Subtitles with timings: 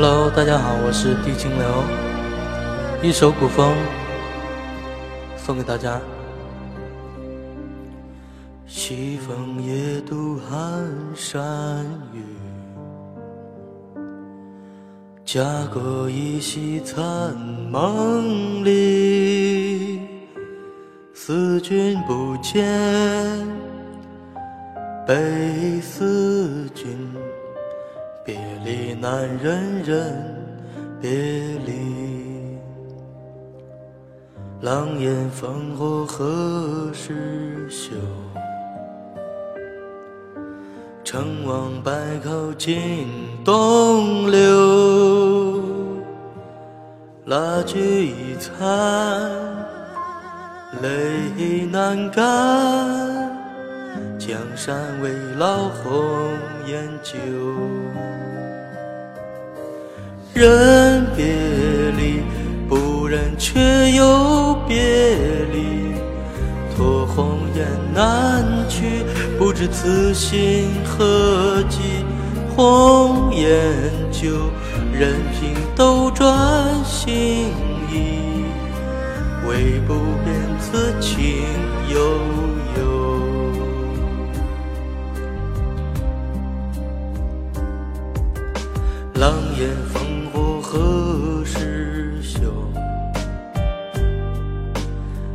[0.00, 1.66] Hello，大家好，我是地清流，
[3.02, 3.74] 一首古风
[5.36, 6.00] 送给大家。
[8.64, 12.22] 西风夜渡寒山雨，
[15.24, 17.34] 家国依稀残
[17.68, 20.00] 梦里，
[21.12, 22.64] 思君不见，
[25.04, 26.96] 悲思君。
[28.28, 30.14] 别离难忍忍，
[31.00, 31.10] 别
[31.64, 32.58] 离。
[34.60, 37.94] 狼烟烽火何时休？
[41.02, 43.08] 成王败寇尽
[43.46, 45.62] 东流。
[47.24, 48.60] 蜡炬已残，
[50.82, 53.37] 泪难干。
[54.28, 57.16] 江山未老，红颜旧。
[60.34, 61.24] 人别
[61.96, 62.20] 离，
[62.68, 64.76] 不忍却又别
[65.50, 65.94] 离。
[66.76, 69.02] 托鸿雁南去，
[69.38, 71.78] 不知此心何寄。
[72.54, 73.48] 红颜
[74.12, 74.28] 旧，
[74.92, 76.28] 任凭斗转
[76.84, 77.48] 星
[77.90, 78.44] 移，
[79.48, 81.24] 唯不变此情
[81.90, 82.18] 悠
[89.18, 90.62] 狼烟烽火。
[90.62, 92.38] 何时休？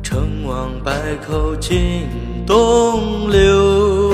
[0.00, 0.92] 成王败
[1.26, 2.08] 寇尽
[2.46, 4.12] 东流。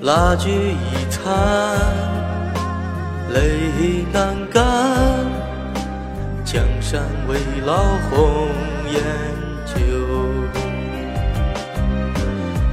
[0.00, 1.32] 蜡炬已残，
[3.32, 4.64] 泪难干。
[6.44, 7.76] 江山未老，
[8.10, 8.48] 红
[8.90, 9.00] 颜
[9.66, 9.76] 旧。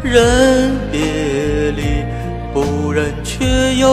[0.01, 2.05] 人别离，
[2.53, 3.89] 不忍却又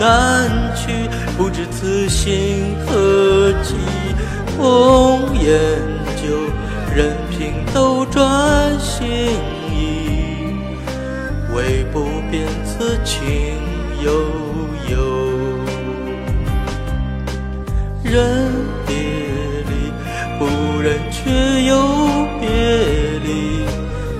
[0.00, 3.74] 难去，不知此心何寄。
[4.56, 5.60] 红颜
[6.16, 6.24] 旧，
[6.96, 8.18] 任凭斗转
[8.80, 9.06] 星
[9.70, 10.54] 移，
[11.54, 13.20] 唯不变此情
[14.02, 14.10] 悠
[14.90, 14.96] 悠。
[18.02, 18.52] 人
[18.86, 18.96] 别
[19.68, 19.92] 离，
[20.38, 21.30] 不忍却
[21.64, 21.76] 又
[22.40, 22.48] 别
[23.22, 23.28] 离。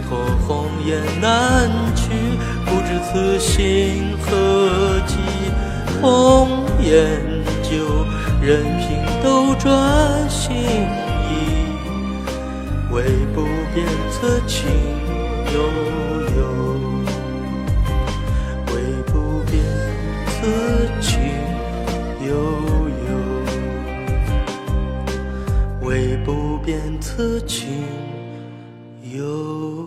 [0.06, 0.10] 托
[0.46, 2.02] 鸿雁南去，
[2.66, 4.49] 不知此心何。
[6.00, 6.48] 红
[6.82, 7.20] 颜
[7.62, 7.76] 旧，
[8.40, 8.88] 任凭
[9.22, 9.68] 斗转
[10.30, 11.30] 星移，
[12.90, 13.42] 唯不
[13.74, 14.66] 变此情
[15.52, 15.60] 悠
[16.36, 16.40] 悠，
[18.68, 18.72] 唯
[19.06, 19.12] 不
[19.50, 19.52] 变
[20.26, 20.30] 此
[21.02, 21.10] 情
[22.26, 22.32] 悠
[23.06, 23.10] 悠，
[25.82, 27.68] 唯不变此情
[29.12, 29.79] 悠。